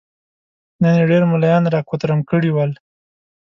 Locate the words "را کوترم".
1.73-2.19